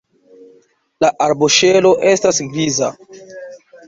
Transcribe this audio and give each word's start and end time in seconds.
La 1.05 1.11
arboŝelo 1.25 1.91
estas 2.13 2.39
griza. 2.55 2.89